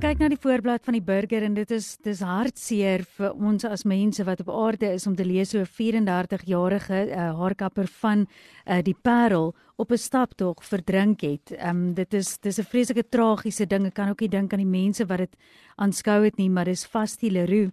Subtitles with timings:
[0.00, 3.66] Ek kyk na die voorblad van die burger en dit is dis hartseer vir ons
[3.68, 8.24] as mense wat op aarde is om te lees hoe 'n 34-jarige uh, haarkapper van
[8.24, 11.52] uh, die Parel op 'n staptog verdrink het.
[11.52, 13.84] Ehm um, dit is dis 'n vreeslike tragiese ding.
[13.84, 15.36] Ek kan ook nie dink aan die mense wat dit
[15.76, 17.70] aanskou het nie, maar dis Fasti Leroux.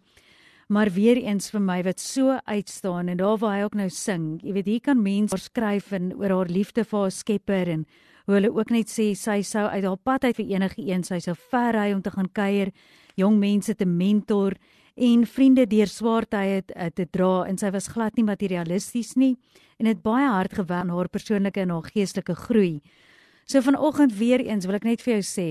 [0.68, 4.42] Maar weer eens vir my wat so uitstaan en daar waar hy ook nou sing.
[4.44, 7.86] Jy weet hier kan mense skryf en oor haar liefde vir haar Skepper en
[8.28, 11.22] hoe hulle ook net sê sy sou uit haar pad uit vir enige een sy
[11.24, 12.74] sou ver ry om te gaan kuier,
[13.16, 14.58] jong mense te mentor
[14.98, 19.38] en vriende deur swaar tye te, te dra en sy was glad nie materialisties nie
[19.80, 22.82] en het baie hard gewerk aan haar persoonlike en haar geestelike groei.
[23.48, 25.50] So vanoggend weer eens wil ek net vir jou sê,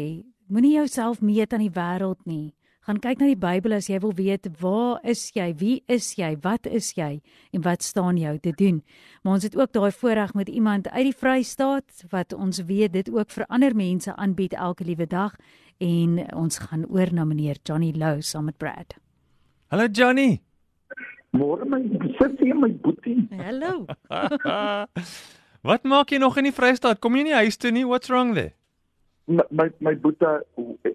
[0.52, 2.55] moenie jouself meet aan die wêreld nie.
[2.86, 6.28] Gaan kyk na die Bybel as jy wil weet waar is jy, wie is jy,
[6.44, 7.16] wat is jy
[7.50, 8.76] en wat staan jou te doen.
[9.24, 13.10] Maar ons het ook daai voorreg met iemand uit die Vrystaat wat ons weet dit
[13.10, 15.34] ook vir ander mense aanbied elke liewe dag
[15.82, 18.94] en ons gaan oor na meneer Johnny Lou saam met Brad.
[19.74, 20.38] Hallo Johnny.
[21.34, 21.82] Môre my
[22.20, 23.26] sussie en my boetie.
[23.34, 23.88] Hallo.
[25.74, 27.02] Wat maak jy nog in die Vrystaat?
[27.02, 27.82] Kom jy nie huis toe nie?
[27.82, 28.54] What's wrong there?
[29.26, 30.26] My my, boetie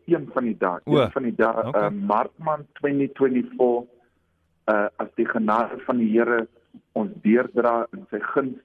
[0.07, 1.87] een van die dae, een van die dae, okay.
[1.87, 3.89] uh, Maartman 2024
[4.71, 6.45] uh as die genade van die Here
[6.95, 8.59] ons deurdra in sy guns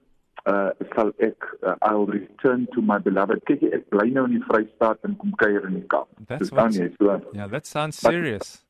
[0.46, 3.42] uh sal ek uh, I'll return to my beloved.
[3.48, 6.10] Kyk jy, ek bly nou in die Vrystaat en kom kuier in die Kaap.
[6.28, 7.16] That's Dis dan jy so.
[7.34, 8.62] Yeah, that sounds But- serious.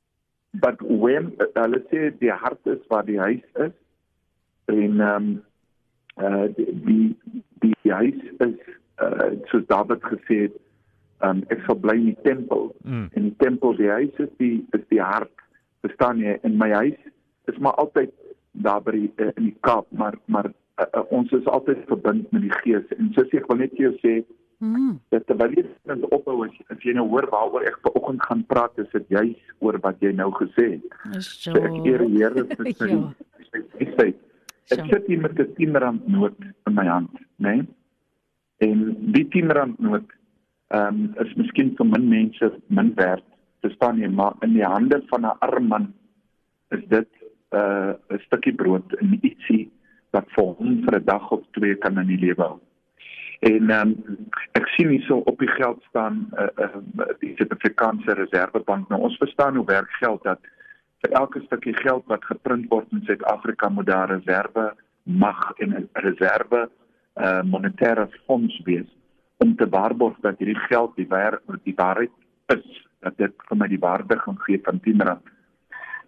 [0.57, 3.75] But when uh, hulle sê die hart is waar die huis is
[4.73, 5.27] en um,
[6.17, 8.55] uh die die, die huis is
[9.05, 10.57] uh soos Dawid gesê het
[11.23, 13.09] um, ek sal bly in die tempel Mm.
[13.15, 15.33] en die tempel die huis is die is die hart
[15.83, 16.99] verstaan jy en my huis
[17.49, 18.11] is maar altyd
[18.53, 20.47] daar by die, uh, in die Kaap maar maar
[20.79, 23.89] uh, uh, ons is altyd verbind met die gees en soos ek wil net vir
[23.91, 24.25] jou sê
[24.61, 24.99] Mm.
[25.13, 28.79] dat terwyl jy dit ophou as, as jy nou hoor waaroor ek vanoggend gaan praat
[28.81, 32.45] is dit juis oor wat jy nou gesê het Is so ek eer die Here
[32.49, 33.13] vir sy Ja.
[33.53, 34.07] sy sy
[34.73, 34.87] Ek So.
[34.89, 36.35] sit hier met 'n 10 rand noot
[36.67, 37.53] in my hand, né?
[37.57, 37.67] Nee?
[38.65, 40.09] En die 10 rand noot
[40.69, 43.25] ehm um, is miskien vir min mense min werd,
[43.63, 45.93] verstaan jy, maar in die hande van 'n arm man
[46.71, 47.09] is dit
[47.53, 49.71] 'n uh, 'n stukkie brood en ietsie
[50.11, 52.59] wat vir hom vir 'n dag of twee kan in die lewe hou.
[53.41, 58.15] En ehm um, ek sien hierso op die geld staan 'n uh, uh, die Suid-Afrikaanse
[58.15, 58.89] Reservebank.
[58.89, 60.41] Nou ons verstaan hoe werk geld dat
[61.01, 65.89] vir elke stukkie geld wat geprint word in Suid-Afrika moet daar reserve mag en 'n
[65.93, 66.69] reserve
[67.17, 68.91] uh monetêre fonds wees
[69.45, 72.13] om te waarborg dat hierdie geld die waar die waarheid
[72.55, 75.23] is dat dit vir my die waarde gaan gee van 10 rand.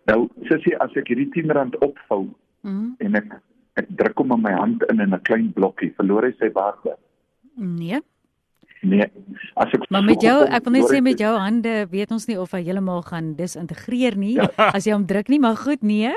[0.08, 2.28] Nou sussie as ek hierdie 10 rand opvou
[2.66, 2.94] Mm.
[2.98, 3.36] en ek
[3.78, 6.96] ek druk hom in my hand in in 'n klein blokkie, verloor hy sy waarde.
[7.54, 8.00] Nee.
[8.82, 9.06] Nee,
[9.56, 12.36] as ek Maar met jou, ek wil net sê met jou hande weet ons nie
[12.40, 14.48] of hy heeltemal gaan disintegreer nie Ja.
[14.76, 16.10] as jy hom druk nie, maar goed, nee.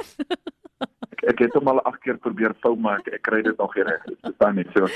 [1.13, 3.75] ek, ek het hom al 8 keer probeer vou maar ek, ek kry dit nog
[3.75, 4.03] nie reg.
[4.05, 4.87] Dit staan net so.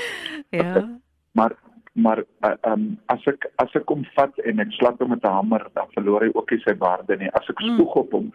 [0.50, 0.88] Ja.
[1.36, 1.52] Maar
[1.96, 5.32] maar uh, um, as ek as ek hom vat en ek slat hom met 'n
[5.38, 7.30] hamer, dan verloor hy ook nie sy waarde nie.
[7.32, 7.76] As ek Mm.
[7.76, 8.32] spoeg op hom,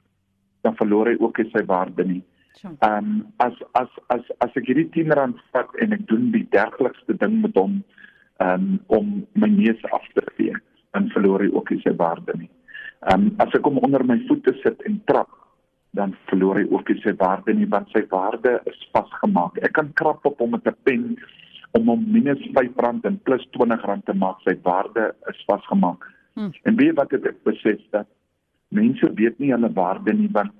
[0.64, 2.24] dan verloor hy ook nie sy waarde nie.
[2.64, 6.48] Ehm um, as as as as ek hierdie 10 rand vat en ek doen die
[6.52, 7.84] dergelikste ding met hom
[8.40, 10.56] um, om my neus af te vee,
[10.94, 12.50] dan verloor hy ook nie sy waarde nie.
[13.10, 15.30] Ehm um, as ek hom onder my voete sit en trap,
[15.98, 19.58] dan verloor hy ook nie sy waarde nie want sy waarde is vasgemaak.
[19.62, 21.18] Ek kan krap op hom met 'n pen
[21.78, 24.42] om hom minus R5 en plus R20 te maak.
[24.46, 26.08] Sy waarde is vasgemaak.
[26.34, 26.52] Hmm.
[26.64, 28.08] En weet wat het ek besef dat
[28.72, 30.54] mense weet nie hulle waarde nie want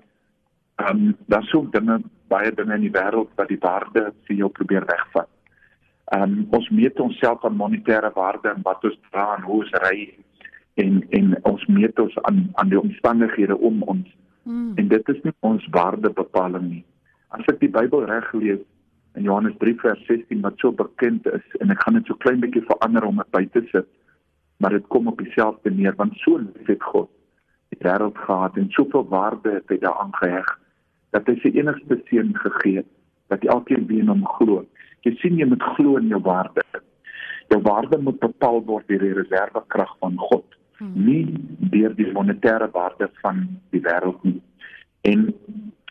[0.80, 2.00] ehm um, daar's so dinge
[2.32, 5.28] baie dinge in die wêreld wat die waarde vir jou probeer wegvat.
[6.16, 9.76] Ehm um, ons meet onsself aan monetêre waarde en wat ons dra en hoe ons
[9.86, 10.08] ry
[10.82, 14.08] en en ons meet ons aan aan die omstandighede om ons
[14.44, 14.72] Mm.
[14.74, 16.84] en dit is nie ons waardebepaling nie.
[17.30, 18.62] As ek die Bybel reg lees
[19.14, 22.40] in Johannes 3 vers 16 wat so bekend is en ek gaan dit so klein
[22.40, 23.88] bietjie verander om dit by te sit,
[24.62, 27.10] maar dit kom op dieselfde neer want so lief het God
[27.72, 30.48] die wêreld gehad en soveel waarde het hy daaraan geheg
[31.16, 32.90] dat hy sy enigste seun gegee het
[33.32, 34.62] dat elkeen wie in hom glo.
[35.06, 36.60] Jy sien jy moet glo in jou waarde.
[37.48, 40.44] Jou waarde moet bepaal word deur die reservekrag van God
[40.82, 41.24] nie
[41.72, 43.44] deur die monetêre waarde van
[43.74, 44.40] die wêreld nie.
[45.06, 45.28] En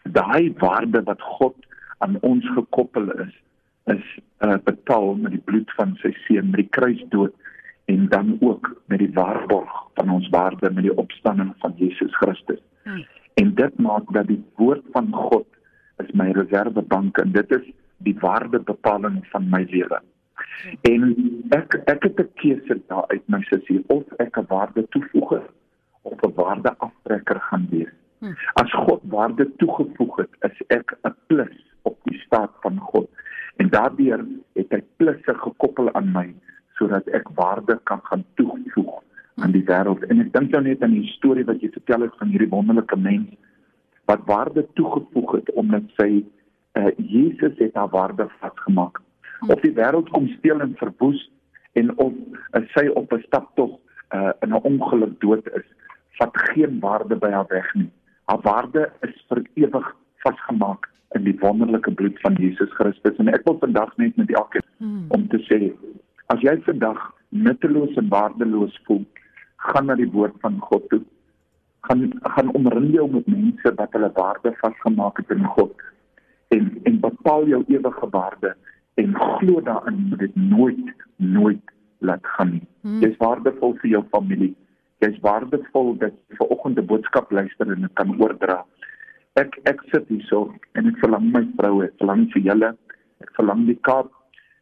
[0.04, 1.61] daai waarde wat God
[2.02, 3.34] aan ons gekoppel is,
[3.94, 4.04] is
[4.46, 7.34] uh, betaal met die bloed van sy seun, met die kruisdood
[7.92, 12.62] en dan ook met die waarborg van ons waarde met die opstanding van Jesus Christus.
[12.84, 13.06] Hmm.
[13.34, 15.48] En dit maak dat die woord van God
[16.04, 17.68] is my reservebank en dit is
[18.06, 20.02] die waardebepaling van my lewe.
[20.88, 21.04] En
[21.58, 25.32] ek ek het 'n keuse daar uit my sussie of ek 'n waarde toevoeg
[26.02, 27.94] of 'n waarde aftrekker gaan wees.
[28.20, 28.36] Hmm.
[28.54, 33.10] As God waarde toegevoeg het, is ek 'n plus op die staat van God.
[33.56, 36.34] En daardeur het hy plusse gekoppel aan my
[36.78, 39.02] sodat ek waarde kan gaan toevoeg
[39.36, 40.04] aan die wêreld.
[40.12, 43.00] En ek dink nou net aan die storie wat jy vertel het van hierdie wonderlike
[43.00, 43.32] mens
[44.10, 46.10] wat waarde toegevoeg het omdat sy
[46.80, 49.00] uh, Jesus het haar waarde vasgemaak.
[49.48, 51.22] Of die wêreld kom steel en verwoes
[51.80, 52.14] en of
[52.58, 53.78] uh, sy op 'n staptog
[54.16, 55.68] uh, in 'n ongeluk dood is,
[56.20, 57.90] vat geen waarde by haar weg nie.
[58.26, 59.96] Haar waarde is vir ewig
[60.26, 64.68] vasgemaak in die wonderlike bloed van Jesus Christus en ek wil vandag net met elkeen
[64.78, 65.06] hmm.
[65.08, 65.74] om te sê
[66.32, 69.04] as jy vandag nutteloos en waardeloos voel,
[69.62, 71.02] gaan na die woord van God toe.
[71.88, 75.74] Gaan gaan omring jou met mense wat hulle waarde vasgemaak het in God
[76.56, 78.56] en en bepaal jou ewige waarde
[79.02, 82.68] en glo daarin dat dit nooit nooit laat gaan nie.
[82.82, 83.00] Hmm.
[83.02, 84.54] Jy's waardevol vir jou familie.
[85.06, 88.66] Jy's waardevol dat jy ver oggend 'n boodskap luister en dit kan oordra.
[89.34, 92.76] Ek ek sit hierso en ek verlang my vroue, ek verlang vir julle,
[93.22, 94.12] ek verlang die Kaap.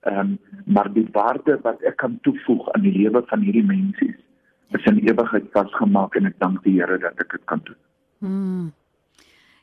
[0.08, 4.06] Ehm um, maar die waarde wat ek kan toevoeg aan die lewe van hierdie mense
[4.06, 4.29] is
[4.72, 7.80] in ewigheid vasgemaak en ek dank die Here dat ek dit kan doen.
[8.20, 8.68] Hmm.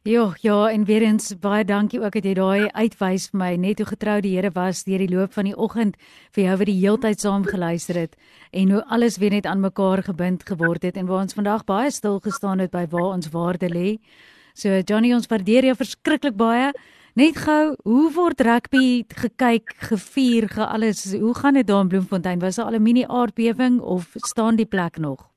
[0.06, 3.80] Ja, ja, en weer eens baie dankie ook dat jy daai uitwys vir my net
[3.82, 5.96] hoe getrou die Here was deur die loop van die oggend
[6.36, 8.14] vir jou wat die heeltyd saam geluister het
[8.52, 11.90] en hoe alles weer net aan mekaar gebind geword het en waar ons vandag baie
[11.90, 13.98] stil gestaan het by waar ons waarde lê.
[14.54, 16.70] So Johnny, ons waardeer jou verskriklik baie.
[17.16, 20.98] Net gou, hoe word rugby gekyk, gevier, ge alles?
[21.16, 22.42] Hoe gaan dit daar in Bloemfontein?
[22.42, 25.30] Was daar al 'n mini aardbewing of staan die plek nog?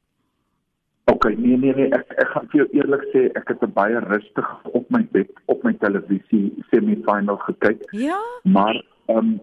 [1.05, 4.49] OK, nee nee nee, ek ek gaan vir jou eerlik sê, ek het baie rustig
[4.63, 7.87] op my bed op my televisie semi-final gekyk.
[7.91, 8.19] Ja.
[8.43, 9.39] Maar ehm um,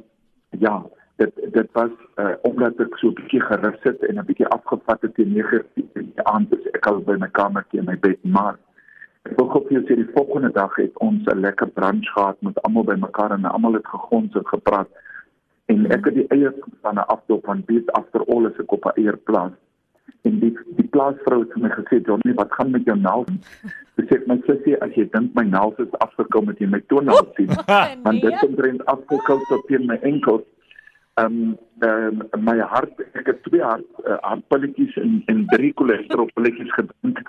[0.50, 0.84] ja,
[1.16, 5.00] dit dit was uh, omdat ek so 'n bietjie gerus het en 'n bietjie afgevat
[5.00, 8.24] het teen 9:00 in die aand, dus ek al by my kamertjie in my bed,
[8.24, 8.58] maar
[9.26, 12.38] ek wil gou vir jou sê die volgende dag het ons 'n lekker brunch gehad
[12.42, 14.88] met almal bymekaar en almal het gegons en gepraat.
[15.66, 18.84] En ek het die eiers van 'n afdop van beat after all as ek op
[18.84, 19.52] 'n eierplaas
[20.26, 23.30] en die die plaasvrou het my gesê Johnny wat gaan met jou naels
[23.96, 27.32] sy sê my sussie as jy dink my naels is afgekom met jy my toenaels
[27.38, 27.52] sien.
[28.04, 30.44] Want dit kom drent afgekou tot teen my enkels.
[31.22, 31.56] Um,
[31.86, 37.22] um my hart ek het twee hart uh, hartpilletjies en en drie cholesterolpilletjies gedrink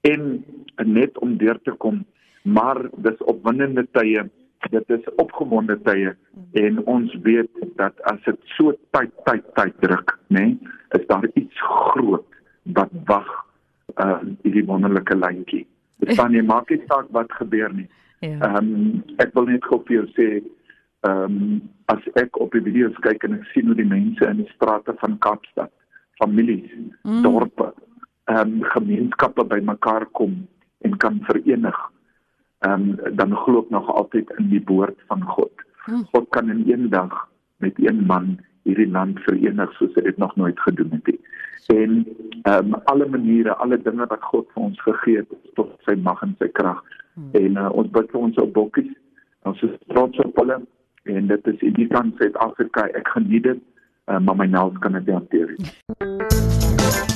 [0.00, 0.44] en
[0.84, 2.04] net om deur te kom
[2.42, 4.28] maar dis opwindende tye
[4.70, 6.14] dit is opgewonde tye
[6.52, 11.28] en ons weet dat as dit so tyd tyd tyd druk nê nee, is daar
[11.34, 12.26] iets groot
[12.62, 13.46] wat wag
[13.94, 15.66] uh hierdie wonderlike lyntjie.
[16.02, 17.88] Dit kan nie maak nie saak wat gebeur nie.
[18.20, 18.28] Ja.
[18.28, 18.58] Ehm ja.
[18.58, 20.28] um, ek wil net gou vir jou sê
[21.06, 21.62] ehm um,
[21.92, 24.94] as ek op die video's kyk en ek sien hoe die mense in die strate
[25.00, 25.70] van Kaapstad,
[26.18, 26.66] families,
[27.04, 27.22] mm.
[27.22, 27.68] dorpe,
[28.26, 30.46] ehm um, gemeenskappe bymekaar kom
[30.78, 31.78] en kan verenig.
[32.58, 35.52] Ehm um, dan glo ek nog altyd in die woord van God.
[35.86, 36.04] Mm.
[36.12, 40.36] God kan in een dag met een man hierdie land verenig soos hy dit nog
[40.36, 41.20] nooit gedoen het nie.
[41.66, 42.06] En
[42.42, 46.22] ehm um, alle maniere, alle dinge wat God vir ons gegee het tot sy mag
[46.22, 46.82] en sy krag.
[47.14, 47.30] Hmm.
[47.32, 48.92] En uh, ons bid vir ons op bokkies.
[49.46, 50.60] Ons is trots op hulle
[51.06, 52.88] en dit is in die kant Suid-Afrika.
[52.98, 53.62] Ek geniet dit,
[54.10, 55.54] uh, maar my naels kan dit hanteer.